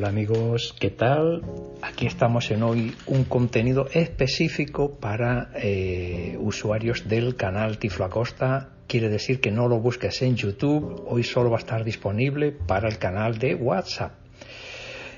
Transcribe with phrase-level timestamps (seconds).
[0.00, 1.42] Hola amigos, ¿qué tal?
[1.82, 9.10] Aquí estamos en hoy un contenido específico para eh, usuarios del canal Tiflo Acosta quiere
[9.10, 12.96] decir que no lo busques en YouTube, hoy solo va a estar disponible para el
[12.96, 14.14] canal de WhatsApp.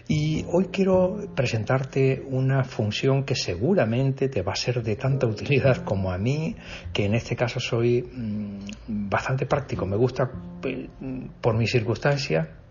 [0.08, 5.84] Y hoy quiero presentarte una función que seguramente te va a ser de tanta utilidad
[5.84, 6.56] como a mí,
[6.92, 9.86] que en este caso soy mm, bastante práctico.
[9.86, 10.28] Me gusta,
[10.64, 10.88] eh,
[11.40, 12.61] por mi circunstancia,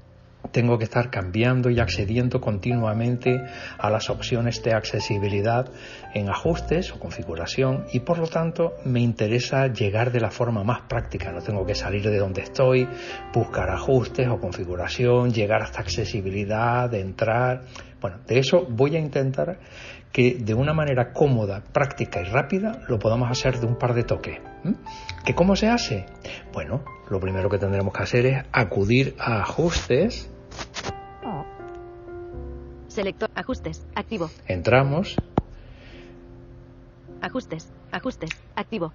[0.51, 3.41] tengo que estar cambiando y accediendo continuamente
[3.77, 5.69] a las opciones de accesibilidad
[6.13, 10.81] en ajustes o configuración y por lo tanto me interesa llegar de la forma más
[10.81, 11.31] práctica.
[11.31, 12.87] No tengo que salir de donde estoy,
[13.33, 17.63] buscar ajustes o configuración, llegar hasta accesibilidad, entrar.
[18.01, 19.59] Bueno, de eso voy a intentar
[20.11, 24.03] que de una manera cómoda, práctica y rápida lo podamos hacer de un par de
[24.03, 24.39] toques.
[25.23, 26.07] ¿Que cómo se hace?
[26.51, 30.31] Bueno, lo primero que tendremos que hacer es acudir a ajustes.
[32.87, 34.29] Selector, ajustes, activo.
[34.47, 35.15] Entramos.
[37.21, 38.91] Ajustes, ajustes, activo.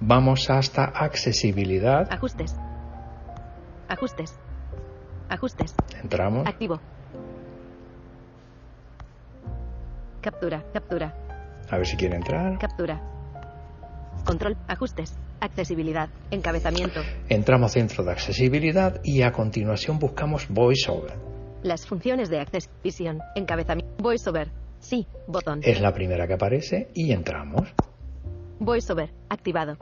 [0.00, 2.06] Vamos hasta accesibilidad.
[2.12, 2.54] Ajustes.
[3.88, 4.38] Ajustes.
[5.28, 5.74] Ajustes.
[6.00, 6.46] Entramos.
[6.46, 6.78] Activo.
[10.20, 11.14] Captura, captura.
[11.70, 12.58] A ver si quiere entrar.
[12.58, 13.00] Captura.
[14.24, 17.00] Control, ajustes, accesibilidad, encabezamiento.
[17.28, 21.14] Entramos dentro de accesibilidad y a continuación buscamos VoiceOver.
[21.62, 24.50] Las funciones de Access Vision, encabezamiento, VoiceOver.
[24.78, 25.60] Sí, botón.
[25.62, 27.72] Es la primera que aparece y entramos.
[28.58, 29.78] VoiceOver, activado.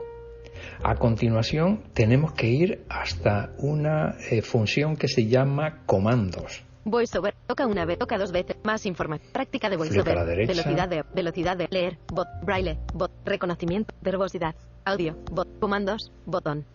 [0.83, 6.63] A continuación tenemos que ir hasta una eh, función que se llama comandos.
[6.89, 7.35] VoiceOver.
[7.47, 8.57] Toca una vez, toca dos veces.
[8.63, 9.31] Más información.
[9.31, 10.15] Práctica de VoiceOver.
[10.47, 11.97] Velocidad de, velocidad de leer.
[12.07, 12.27] Bot.
[12.43, 12.77] Braille.
[12.93, 13.11] Bot.
[13.25, 13.93] Reconocimiento.
[14.01, 14.55] Verbosidad.
[14.85, 15.15] Audio.
[15.31, 15.59] Bot.
[15.59, 16.11] Comandos.
[16.25, 16.65] Botón.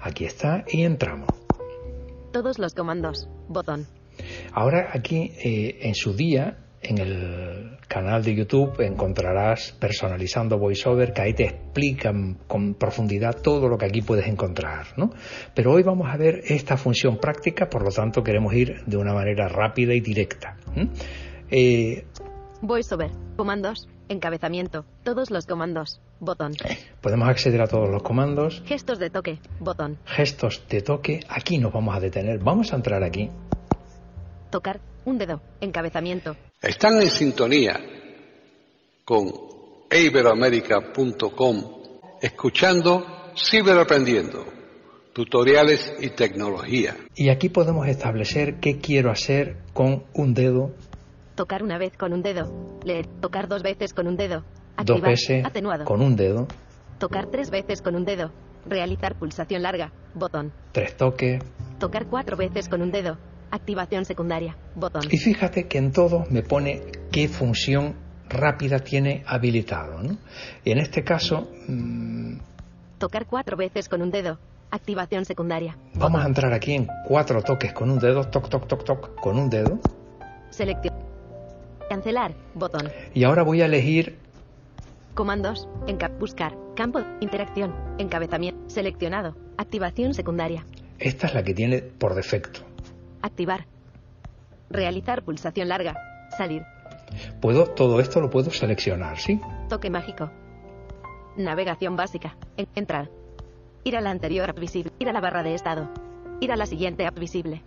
[0.00, 1.28] Aquí está y entramos.
[2.32, 3.28] Todos los comandos.
[3.48, 3.86] Botón.
[4.52, 7.61] Ahora aquí eh, en su día, en el
[7.92, 13.84] canal de YouTube, encontrarás personalizando VoiceOver, que ahí te explican con profundidad todo lo que
[13.84, 14.86] aquí puedes encontrar.
[14.96, 15.10] ¿no?
[15.54, 19.12] Pero hoy vamos a ver esta función práctica, por lo tanto queremos ir de una
[19.12, 20.56] manera rápida y directa.
[21.50, 22.06] Eh,
[22.62, 23.10] VoiceOver.
[23.36, 23.88] Comandos.
[24.08, 24.84] Encabezamiento.
[25.04, 26.00] Todos los comandos.
[26.18, 26.52] Botón.
[27.00, 29.38] podemos acceder a todos los comandos, Gestos de toque.
[29.60, 29.98] Botón.
[30.06, 31.20] gestos de toque.
[31.28, 32.38] Aquí nos vamos a detener.
[32.38, 33.28] Vamos a entrar aquí.
[34.50, 34.80] Tocar.
[35.04, 35.40] Un dedo.
[35.60, 36.36] Encabezamiento.
[36.62, 37.80] Están en sintonía
[39.04, 39.32] con
[39.90, 41.64] iberoamérica.com,
[42.20, 43.04] escuchando
[43.36, 44.44] Ciberaprendiendo,
[45.12, 46.96] tutoriales y tecnología.
[47.16, 50.70] Y aquí podemos establecer qué quiero hacer con un dedo,
[51.34, 52.78] Tocar una vez con un dedo.
[52.84, 53.06] Leer.
[53.20, 54.44] Tocar dos veces con un dedo.
[54.84, 55.84] dos veces Atenuado.
[55.86, 56.46] con un dedo,
[56.98, 58.30] Tocar tres veces con un dedo.
[58.66, 59.90] Realizar pulsación larga.
[60.14, 60.52] Botón.
[60.70, 61.42] tres toques.
[61.80, 63.16] Tocar cuatro veces con un dedo.
[63.52, 64.56] Activación secundaria.
[64.74, 65.02] Botón.
[65.10, 67.94] Y fíjate que en todo me pone qué función
[68.28, 70.02] rápida tiene habilitado.
[70.02, 70.16] ¿no?
[70.64, 72.38] Y en este caso mm,
[72.98, 74.38] Tocar cuatro veces con un dedo.
[74.70, 75.76] Activación secundaria.
[75.94, 79.38] vamos a entrar aquí en cuatro toques con un dedo, toc, toc, toc, toc, con
[79.38, 79.78] un dedo.
[80.48, 80.94] Selección.
[81.90, 82.32] Cancelar.
[82.54, 82.88] Botón.
[83.12, 84.18] Y ahora voy a elegir
[85.14, 85.68] Comandos.
[85.86, 86.56] Enca buscar.
[86.74, 87.00] Campo.
[87.20, 87.74] Interacción.
[87.98, 88.70] Encabezamiento.
[88.70, 89.36] Seleccionado.
[89.58, 90.64] Activación secundaria.
[90.98, 92.60] Esta es la que tiene por defecto.
[93.22, 93.66] Activar.
[94.70, 95.94] Realizar pulsación larga.
[96.36, 96.62] Salir.
[97.40, 99.40] Puedo, todo esto lo puedo seleccionar, ¿sí?
[99.68, 100.30] Toque mágico.
[101.36, 102.36] Navegación básica.
[102.56, 103.10] En- entrar.
[103.84, 104.92] Ir a la anterior app visible.
[104.98, 105.88] Ir a la barra de estado.
[106.40, 107.62] Ir a la siguiente app visible.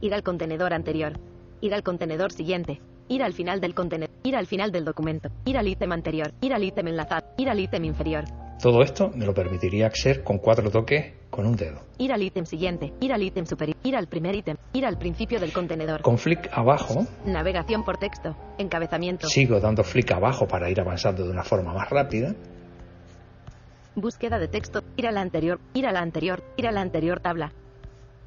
[0.00, 1.12] Ir al contenedor anterior.
[1.60, 2.80] Ir al contenedor siguiente.
[3.08, 4.14] Ir al final del contenedor.
[4.22, 5.28] Ir al final del documento.
[5.44, 6.32] Ir al ítem anterior.
[6.40, 7.26] Ir al ítem enlazado.
[7.36, 8.24] Ir al ítem inferior.
[8.62, 11.80] Todo esto me lo permitiría hacer con cuatro toques con un dedo.
[11.96, 12.92] Ir al ítem siguiente.
[13.00, 13.74] Ir al ítem superior.
[13.82, 14.58] Ir al primer ítem.
[14.74, 16.02] Ir al principio del contenedor.
[16.02, 17.06] Con flick abajo.
[17.24, 18.36] Navegación por texto.
[18.58, 19.26] Encabezamiento.
[19.26, 22.34] Sigo dando flick abajo para ir avanzando de una forma más rápida.
[23.94, 24.82] Búsqueda de texto.
[24.98, 25.60] Ir a la anterior.
[25.72, 26.44] Ir a la anterior.
[26.58, 27.52] Ir a la anterior tabla.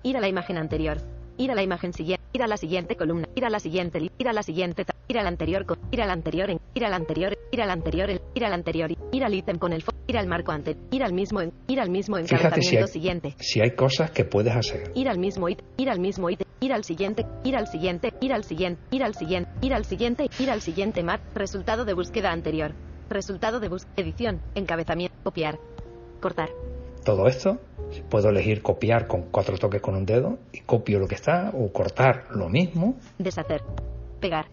[0.01, 0.97] Ir a la imagen anterior.
[1.37, 2.22] Ir a la imagen siguiente.
[2.33, 3.27] Ir a la siguiente columna.
[3.35, 3.99] Ir a la siguiente.
[4.17, 4.85] Ir a la siguiente.
[5.07, 5.65] Ir al anterior.
[5.91, 6.49] Ir al anterior.
[6.73, 7.37] Ir al anterior.
[7.51, 8.21] Ir al anterior.
[8.33, 8.91] Ir al anterior.
[9.11, 12.17] Ir al ítem con el ir al marco antes, ir al mismo, ir al mismo
[12.17, 13.35] encabezamiento siguiente.
[13.39, 14.91] Si hay cosas que puedes hacer.
[14.95, 18.33] Ir al mismo ítem, ir al mismo ítem, ir al siguiente, ir al siguiente, ir
[18.33, 22.31] al siguiente, ir al siguiente, ir al siguiente, ir al siguiente mat, resultado de búsqueda
[22.31, 22.73] anterior.
[23.09, 25.59] Resultado de búsqueda, edición, encabezamiento, copiar,
[26.21, 26.49] cortar.
[27.03, 27.57] Todo esto
[28.09, 31.71] puedo elegir copiar con cuatro toques con un dedo y copio lo que está o
[31.73, 32.95] cortar lo mismo.
[33.17, 33.61] Deshacer,
[34.21, 34.45] pegar,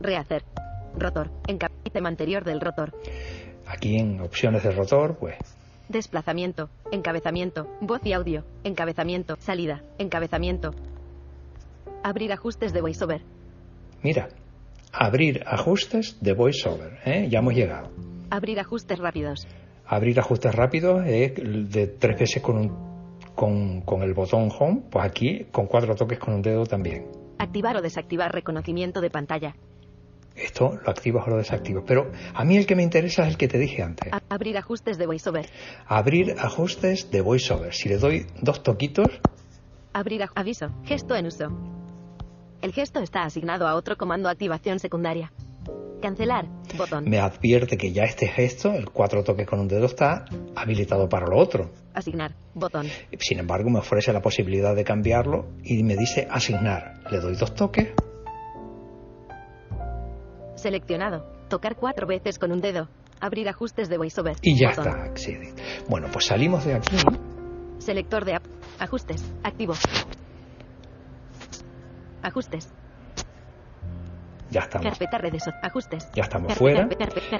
[0.00, 0.42] rehacer,
[0.98, 2.92] rotor, encabezamiento anterior del rotor.
[3.66, 5.36] Aquí en opciones de rotor, pues...
[5.88, 10.70] Desplazamiento, encabezamiento, voz y audio, encabezamiento, salida, encabezamiento.
[12.02, 13.22] Abrir ajustes de VoiceOver.
[14.02, 14.28] Mira,
[14.92, 17.28] abrir ajustes de VoiceOver, ¿eh?
[17.28, 17.90] ya hemos llegado.
[18.30, 19.46] Abrir ajustes rápidos.
[19.92, 25.04] Abrir ajustes rápidos es de tres veces con, un, con, con el botón Home, pues
[25.04, 27.08] aquí con cuatro toques con un dedo también.
[27.38, 29.54] Activar o desactivar reconocimiento de pantalla.
[30.34, 31.84] Esto lo activas o lo desactivas.
[31.86, 34.10] Pero a mí el que me interesa es el que te dije antes.
[34.30, 35.44] abrir ajustes de VoiceOver.
[35.86, 37.74] Abrir ajustes de VoiceOver.
[37.74, 39.08] Si le doy dos toquitos.
[39.92, 40.68] Abrir aviso.
[40.84, 41.48] Gesto en uso.
[42.62, 45.32] El gesto está asignado a otro comando activación secundaria.
[46.02, 46.46] Cancelar.
[46.76, 47.04] Botón.
[47.08, 50.24] Me advierte que ya este gesto, el cuatro toques con un dedo, está
[50.56, 51.70] habilitado para lo otro.
[51.94, 52.34] Asignar.
[52.54, 52.88] Botón.
[53.18, 57.00] Sin embargo, me ofrece la posibilidad de cambiarlo y me dice asignar.
[57.10, 57.90] Le doy dos toques.
[60.56, 61.24] Seleccionado.
[61.48, 62.88] Tocar cuatro veces con un dedo.
[63.20, 64.36] Abrir ajustes de VoiceOver.
[64.42, 65.12] Y ya está.
[65.88, 66.96] Bueno, pues salimos de aquí.
[67.78, 68.44] Selector de app.
[68.80, 69.22] Ajustes.
[69.44, 69.74] Activo.
[72.22, 72.68] Ajustes.
[74.52, 74.86] Ya estamos.
[74.86, 75.44] Carpeta redes.
[75.62, 76.10] Ajustes.
[76.14, 76.86] Ya estamos fuera.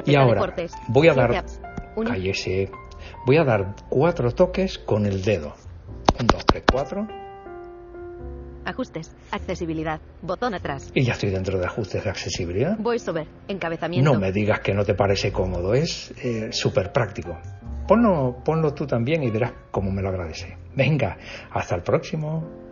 [0.06, 0.54] y ahora
[0.88, 1.44] voy a dar.
[2.06, 2.70] Cállese.
[3.26, 5.54] Voy a dar cuatro toques con el dedo.
[6.18, 7.06] Un, dos, tres, cuatro.
[8.64, 9.14] Ajustes.
[9.30, 10.00] Accesibilidad.
[10.22, 10.90] Botón atrás.
[10.94, 12.78] Y ya estoy dentro de ajustes de accesibilidad.
[12.78, 13.26] VoiceOver.
[13.48, 14.10] Encabezamiento.
[14.10, 15.74] No me digas que no te parece cómodo.
[15.74, 17.38] Es eh, súper práctico.
[17.86, 20.56] Ponlo, ponlo tú también y verás cómo me lo agradece.
[20.74, 21.18] Venga,
[21.50, 22.71] hasta el próximo.